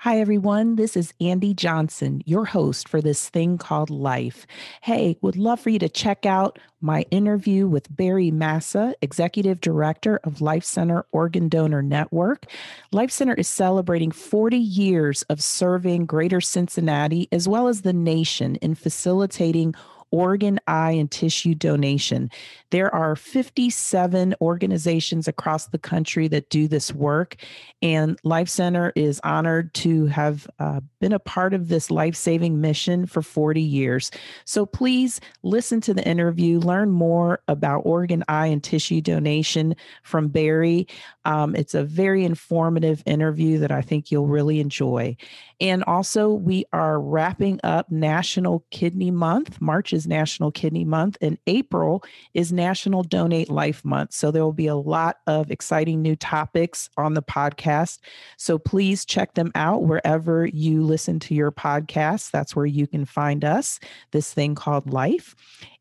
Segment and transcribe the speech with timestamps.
[0.00, 0.76] Hi, everyone.
[0.76, 4.46] This is Andy Johnson, your host for this thing called life.
[4.82, 10.20] Hey, would love for you to check out my interview with Barry Massa, Executive Director
[10.22, 12.44] of Life Center Organ Donor Network.
[12.92, 18.56] Life Center is celebrating 40 years of serving Greater Cincinnati as well as the nation
[18.56, 19.74] in facilitating
[20.10, 22.30] organ, eye, and tissue donation.
[22.70, 27.36] There are 57 organizations across the country that do this work,
[27.82, 32.60] and Life Center is honored to have uh, been a part of this life saving
[32.60, 34.10] mission for 40 years.
[34.44, 40.28] So please listen to the interview, learn more about organ, eye, and tissue donation from
[40.28, 40.86] Barry.
[41.24, 45.16] Um, it's a very informative interview that I think you'll really enjoy.
[45.60, 49.60] And also, we are wrapping up National Kidney Month.
[49.60, 52.04] March is National Kidney Month, and April
[52.34, 54.12] is National Donate Life Month.
[54.12, 57.98] So there will be a lot of exciting new topics on the podcast.
[58.36, 62.30] So please check them out wherever you listen to your podcast.
[62.30, 63.80] That's where you can find us,
[64.12, 65.34] this thing called life.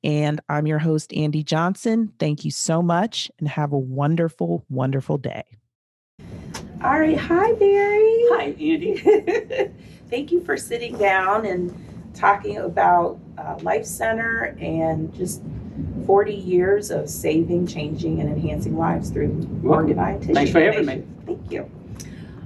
[0.04, 2.14] And I'm your host, Andy Johnson.
[2.18, 5.44] Thank you so much and have a wonderful, wonderful day.
[6.84, 7.18] All right.
[7.18, 8.24] Hi, Barry.
[8.30, 9.72] Hi, Andy.
[10.10, 11.76] Thank you for sitting down and
[12.16, 15.42] talking about uh, Life Center and just
[16.06, 20.34] 40 years of saving, changing, and enhancing lives through organ tissue.
[20.34, 21.04] Thanks for having me.
[21.26, 21.70] Thank you.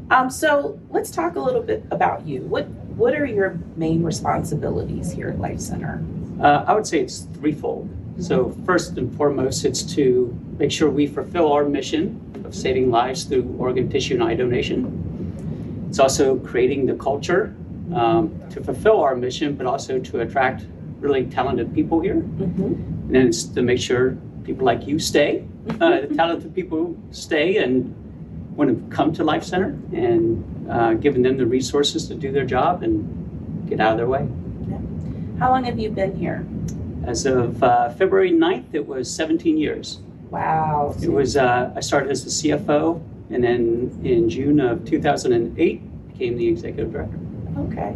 [0.09, 2.41] Um, so let's talk a little bit about you.
[2.41, 6.03] What What are your main responsibilities here at Life Center?
[6.41, 7.89] Uh, I would say it's threefold.
[8.19, 13.23] So, first and foremost, it's to make sure we fulfill our mission of saving lives
[13.23, 15.85] through organ, tissue, and eye donation.
[15.87, 17.55] It's also creating the culture
[17.95, 20.65] um, to fulfill our mission, but also to attract
[20.99, 22.15] really talented people here.
[22.15, 22.63] Mm-hmm.
[22.63, 25.45] And then it's to make sure people like you stay,
[25.79, 27.95] uh, the talented people stay and
[28.55, 32.45] want to come to Life Center and uh, giving them the resources to do their
[32.45, 34.27] job and get out of their way.
[34.67, 34.77] Yeah.
[35.39, 36.45] How long have you been here?
[37.05, 39.99] As of uh, February 9th, it was 17 years.
[40.29, 40.95] Wow.
[41.01, 46.37] It was, uh, I started as the CFO, and then in June of 2008, became
[46.37, 47.19] the executive director.
[47.57, 47.95] Okay.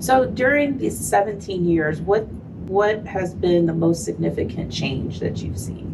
[0.00, 2.26] So during these 17 years, what
[2.72, 5.92] what has been the most significant change that you've seen?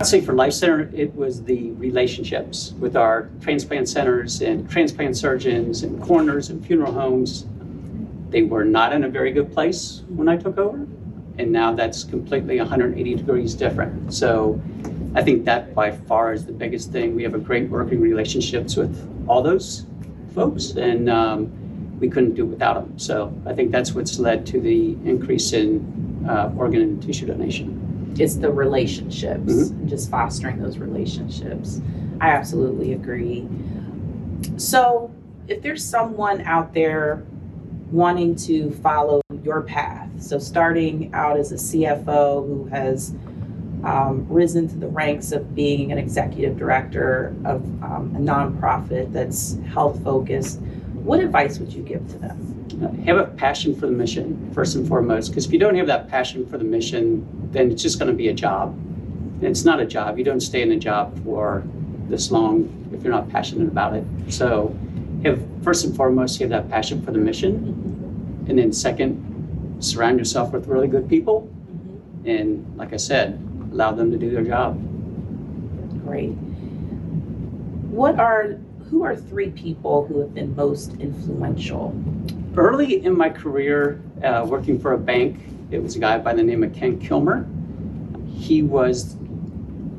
[0.00, 5.16] I'd say for Life Center, it was the relationships with our transplant centers and transplant
[5.16, 7.46] surgeons and coroners and funeral homes.
[8.30, 10.86] They were not in a very good place when I took over,
[11.36, 14.14] and now that's completely 180 degrees different.
[14.14, 14.58] So
[15.14, 17.14] I think that by far is the biggest thing.
[17.14, 18.96] We have a great working relationships with
[19.28, 19.84] all those
[20.34, 21.52] folks, and um,
[22.00, 22.98] we couldn't do without them.
[22.98, 28.14] So I think that's what's led to the increase in uh, organ and tissue donation.
[28.18, 29.70] It's the relationships, Mhm.
[29.70, 31.80] and just fostering those relationships.
[32.20, 33.46] I absolutely agree.
[34.56, 35.10] So,
[35.48, 37.22] if there's someone out there
[37.90, 43.14] wanting to follow your path, so starting out as a CFO who has
[43.82, 49.56] um, risen to the ranks of being an executive director of um, a nonprofit that's
[49.72, 50.60] health focused,
[51.02, 52.60] what advice would you give to them?
[53.04, 56.08] have a passion for the mission first and foremost because if you don't have that
[56.08, 58.72] passion for the mission then it's just going to be a job.
[58.72, 60.18] And it's not a job.
[60.18, 61.62] You don't stay in a job for
[62.08, 64.04] this long if you're not passionate about it.
[64.28, 64.74] So
[65.24, 68.46] have first and foremost have that passion for the mission.
[68.48, 71.50] And then second surround yourself with really good people.
[72.24, 74.78] And like i said allow them to do their job.
[76.04, 76.30] Great.
[77.90, 78.58] What are
[78.90, 81.94] who are three people who have been most influential?
[82.56, 85.38] early in my career uh, working for a bank
[85.70, 87.46] it was a guy by the name of ken kilmer
[88.36, 89.14] he was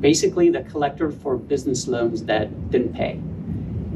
[0.00, 3.12] basically the collector for business loans that didn't pay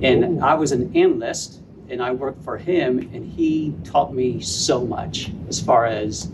[0.03, 0.41] and Ooh.
[0.41, 5.31] i was an analyst and i worked for him and he taught me so much
[5.51, 6.31] as far as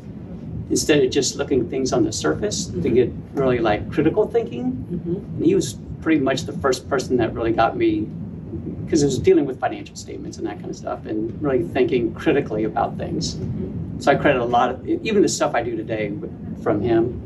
[0.70, 2.94] instead of just looking things on the surface to Mhm.
[2.94, 5.16] get really like critical thinking Mm-hmm.
[5.36, 8.06] and he was pretty much the first person that really got me
[8.92, 12.12] because it was dealing with financial statements and that kind of stuff and really thinking
[12.12, 13.38] critically about things.
[14.00, 17.18] So I credit a lot of even the stuff I do today with- from him.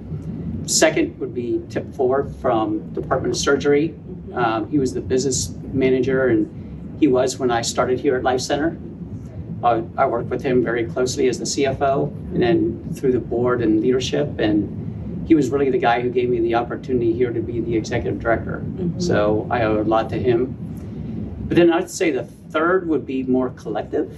[0.66, 3.96] Second would be tip four from Department of Surgery.
[4.32, 6.48] Um, he was the business manager and
[7.00, 8.76] he was when I started here at Life Center.
[9.64, 13.60] I, I worked with him very closely as the CFO and then through the board
[13.60, 17.40] and leadership and he was really the guy who gave me the opportunity here to
[17.40, 18.62] be the executive director.
[18.64, 19.02] Mhm.
[19.02, 20.56] So I owe a lot to him.
[21.48, 24.10] But then I'd say the third would be more collective,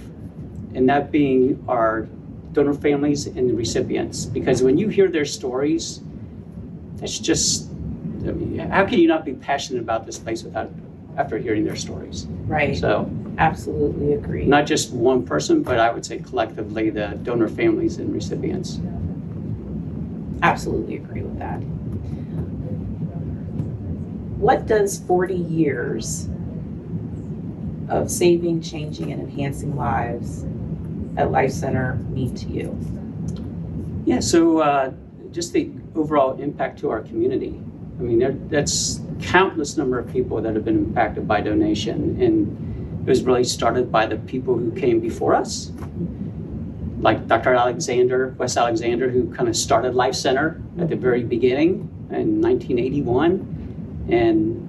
[0.73, 2.07] and that being our
[2.53, 4.25] donor families and the recipients.
[4.25, 6.01] Because when you hear their stories,
[7.01, 7.69] it's just,
[8.27, 10.71] I mean, how can you not be passionate about this place without
[11.17, 12.25] after hearing their stories?
[12.47, 12.77] Right.
[12.77, 13.09] So
[13.39, 14.45] Absolutely agree.
[14.45, 18.81] Not just one person, but I would say collectively the donor families and recipients.
[20.43, 21.59] Absolutely agree with that.
[24.39, 26.27] What does 40 years
[27.89, 30.45] of saving, changing, and enhancing lives
[31.17, 32.77] at Life Center mean to you?
[34.05, 34.93] Yeah, so uh,
[35.31, 37.61] just the overall impact to our community.
[37.99, 43.01] I mean, there, that's countless number of people that have been impacted by donation, and
[43.01, 45.71] it was really started by the people who came before us,
[46.99, 47.53] like Dr.
[47.53, 54.07] Alexander, Wes Alexander, who kind of started Life Center at the very beginning in 1981
[54.09, 54.68] and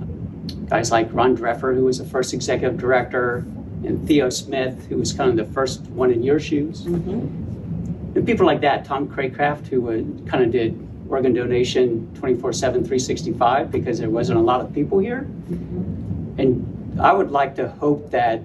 [0.71, 3.39] guys like Ron Dreffer, who was the first executive director,
[3.85, 6.83] and Theo Smith, who was kind of the first one in your shoes.
[6.83, 8.17] Mm-hmm.
[8.17, 10.79] And people like that, Tom Craycraft, who would, kind of did
[11.09, 15.23] organ donation 24 7, 365 because there wasn't a lot of people here.
[15.23, 16.41] Mm-hmm.
[16.41, 18.39] And I would like to hope that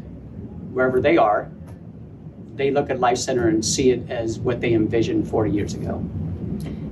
[0.74, 1.50] wherever they are,
[2.56, 6.04] they look at Life Center and see it as what they envisioned 40 years ago.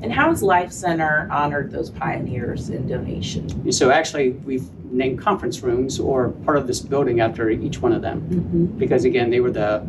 [0.03, 3.71] And how has Life Center honored those pioneers in donation?
[3.71, 8.01] So actually, we've named conference rooms or part of this building after each one of
[8.01, 8.21] them.
[8.21, 8.65] Mm-hmm.
[8.77, 9.87] because again, they were the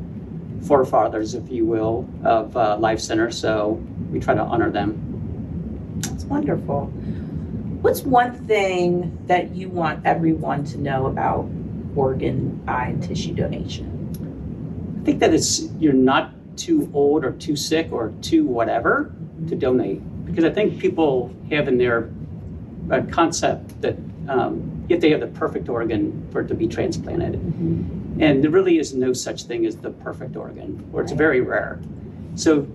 [0.62, 3.32] forefathers, if you will, of uh, Life Center.
[3.32, 3.72] So
[4.12, 6.00] we try to honor them.
[6.02, 6.86] That's wonderful.
[7.82, 11.50] What's one thing that you want everyone to know about
[11.96, 13.90] organ, eye, and tissue donation?
[15.00, 19.12] I think that it's you're not too old or too sick or too whatever
[19.48, 22.10] to donate because I think people have in their
[22.90, 23.96] uh, concept that
[24.28, 27.34] um, you have have the perfect organ for it to be transplanted.
[27.34, 28.22] Mm-hmm.
[28.22, 31.18] And there really is no such thing as the perfect organ, or it's Right.
[31.18, 31.80] very rare.
[32.36, 32.66] So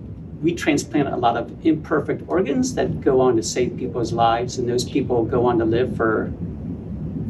[0.42, 4.68] we transplant a lot of imperfect organs that go on to save people's lives, and
[4.68, 6.32] those people go on to live for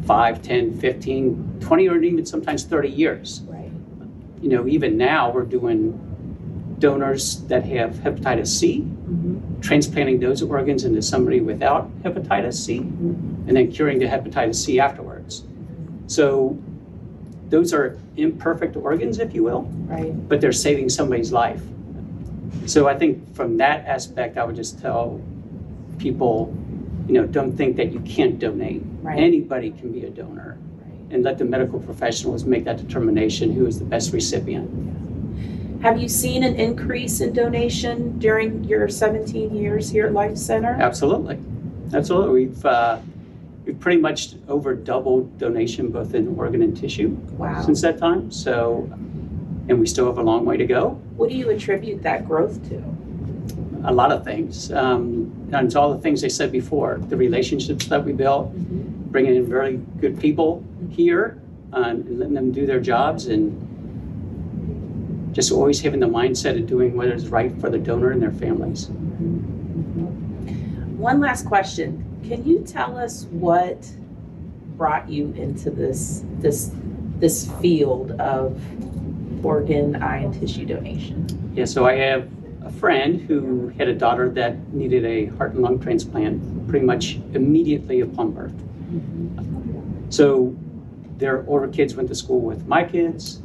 [0.05, 3.41] 5, 10, 15, 20, or even sometimes 30 years.
[3.47, 3.71] Right.
[4.41, 5.99] You know, even now we're doing
[6.81, 9.59] donors that have hepatitis C, Mm-hmm.
[9.61, 13.47] transplanting those organs into somebody without hepatitis C, Mm-hmm.
[13.47, 15.43] and then curing the hepatitis C afterwards.
[16.07, 16.57] So
[17.49, 20.11] those are imperfect organs, if you will Right.
[20.29, 21.61] but they're saving somebody's life.
[22.65, 25.21] So I think from that aspect, I would just tell
[25.99, 26.53] people,
[27.07, 28.81] you know, don't think that you can't donate.
[29.01, 29.19] Right.
[29.19, 30.57] Anybody can be a donor,
[31.11, 34.69] and let the medical professionals make that determination who is the best recipient.
[35.81, 40.77] Have you seen an increase in donation during your 17 years here at Life Center?
[40.79, 41.39] Absolutely,
[41.93, 42.45] absolutely.
[42.45, 42.99] We've uh,
[43.65, 47.61] we've pretty much over doubled donation both in organ and tissue Wow.
[47.63, 48.29] since that time.
[48.31, 48.87] So,
[49.69, 50.89] and we still have a long way to go.
[51.17, 52.83] What do you attribute that growth to?
[53.83, 54.71] a lot of things.
[54.71, 58.53] Um, and it's all the things I said before the relationships that we built,
[59.11, 61.41] bringing in very good people here
[61.73, 63.49] uh, and letting them do their jobs, and
[65.31, 68.31] just always having the mindset of doing what is right for the donor and their
[68.31, 68.89] families.
[70.97, 72.05] One last question.
[72.27, 73.89] Can you tell us what
[74.77, 76.71] brought you into this this
[77.19, 78.59] this field of
[79.45, 81.25] organ, eye, and tissue donation?
[81.55, 82.29] Yeah, so I have
[82.63, 87.19] a friend who had a daughter that needed a heart and lung transplant pretty much
[87.33, 88.51] immediately upon birth.
[88.51, 90.09] Mm-hmm.
[90.09, 90.55] So
[91.17, 93.41] their older kids went to school with my kids.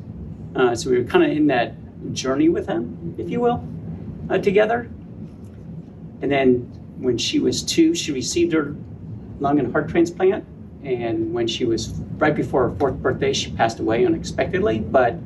[0.56, 1.74] Uh, so we were kind of in that
[2.12, 3.62] journey with them, if you will,
[4.30, 4.88] uh, together.
[6.22, 6.60] And then
[6.98, 8.74] when she was two, she received her
[9.38, 10.46] lung and heart transplant.
[10.82, 14.78] And when she was right before her fourth birthday, she passed away unexpectedly.
[14.78, 15.16] But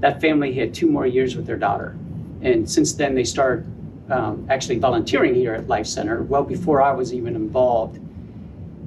[0.00, 1.96] that family had two more years with their daughter.
[2.42, 3.66] And since then, they started
[4.10, 7.96] um, actually volunteering here at Life Center well before I was even involved.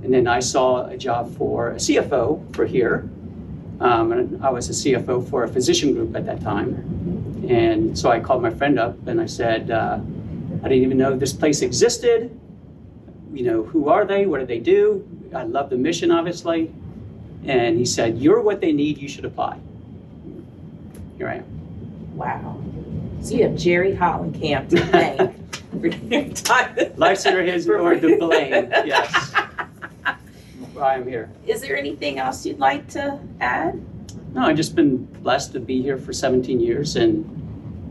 [0.03, 3.09] And then I saw a job for a CFO for here.
[3.81, 7.47] Um, and I was a CFO for a physician group at that time.
[7.49, 9.99] And so I called my friend up and I said, uh,
[10.63, 12.39] I didn't even know this place existed.
[13.33, 14.27] You know, who are they?
[14.27, 15.07] What do they do?
[15.33, 16.71] I love the mission, obviously.
[17.45, 18.99] And he said, You're what they need.
[18.99, 19.57] You should apply.
[21.17, 22.15] Here I am.
[22.15, 22.61] Wow.
[23.23, 26.75] So you have Jerry Hollenkamp to thank for your time.
[26.97, 28.69] Life Center has or the blame.
[28.85, 29.33] Yes.
[30.81, 31.29] Why I'm here.
[31.45, 33.79] Is there anything else you'd like to add?
[34.33, 37.23] No, I've just been blessed to be here for 17 years, and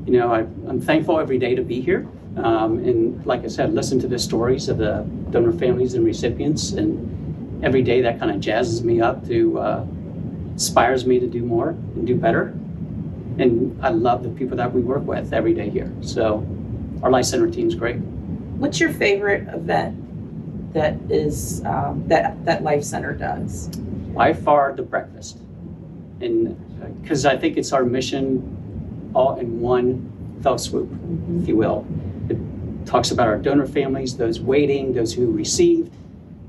[0.06, 2.09] you know, I, I'm thankful every day to be here.
[2.37, 6.73] Um, and like I said, listen to the stories of the donor families and recipients,
[6.73, 9.87] and every day that kind of jazzes me up to uh,
[10.54, 12.47] inspires me to do more and do better.
[13.38, 15.92] And I love the people that we work with every day here.
[16.00, 16.44] So
[17.04, 17.99] our Life Center team's great.
[18.59, 20.10] What's your favorite event
[20.72, 23.68] that is um, that that Life Center does?
[24.14, 25.38] by far the breakfast.
[26.20, 26.56] And
[27.00, 30.10] because I think it's our mission all in one
[30.42, 31.42] fell swoop, Mhm.
[31.42, 31.86] if you will.
[32.28, 32.36] It
[32.86, 35.92] talks about our donor families, those waiting, those who received.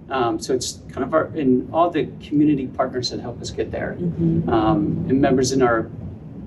[0.10, 3.72] Um, so it's kind of our, and all the community partners that help us get
[3.72, 4.48] there, Mhm.
[4.50, 5.88] um, and members in our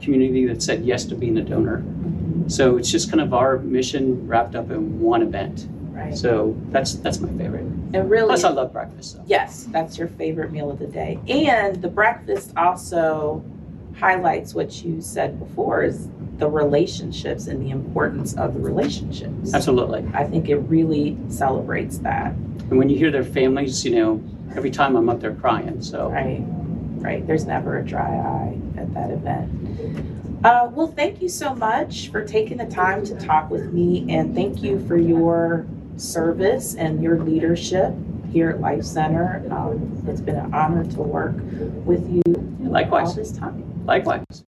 [0.01, 1.83] community that said yes to being a donor.
[1.83, 2.51] Mhm.
[2.51, 5.67] So it's just kind of our mission wrapped up in one event.
[5.95, 6.17] Right.
[6.17, 7.63] So that's that's my favorite.
[7.63, 9.13] And really, Plus, I love breakfast.
[9.13, 9.23] So.
[9.27, 11.21] yes, that's your favorite meal of the day.
[11.29, 13.45] And the breakfast also
[13.97, 16.09] highlights what you said before is
[16.39, 19.55] the relationships and the importance of the relationships.
[19.55, 20.05] Absolutely.
[20.13, 22.33] I think it really celebrates that.
[22.33, 24.25] And when you hear their families, you know,
[24.57, 25.81] every time I'm up there crying.
[25.81, 26.43] So Right,
[26.99, 27.25] right.
[27.25, 30.45] There's never a dry eye at that event.
[30.45, 34.35] Uh, well, thank you so much for taking the time to talk with me, and
[34.35, 35.65] thank you for your
[35.97, 37.95] service and your leadership
[38.33, 39.45] here at Life Center.
[39.51, 41.35] Um, it's been an honor to work
[41.85, 42.23] with you
[43.07, 43.85] all this time.
[43.87, 44.45] likewise.